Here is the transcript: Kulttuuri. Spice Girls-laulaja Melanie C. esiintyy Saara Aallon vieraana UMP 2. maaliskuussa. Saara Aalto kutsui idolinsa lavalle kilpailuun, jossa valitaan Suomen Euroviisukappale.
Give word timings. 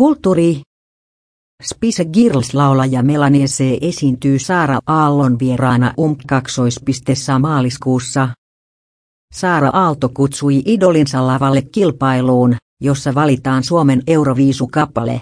Kulttuuri. 0.00 0.60
Spice 1.62 2.04
Girls-laulaja 2.04 3.02
Melanie 3.02 3.46
C. 3.46 3.78
esiintyy 3.80 4.38
Saara 4.38 4.78
Aallon 4.86 5.38
vieraana 5.38 5.94
UMP 5.96 6.20
2. 6.26 6.62
maaliskuussa. 7.38 8.28
Saara 9.34 9.70
Aalto 9.72 10.08
kutsui 10.08 10.62
idolinsa 10.66 11.26
lavalle 11.26 11.62
kilpailuun, 11.62 12.56
jossa 12.80 13.14
valitaan 13.14 13.64
Suomen 13.64 14.02
Euroviisukappale. 14.06 15.20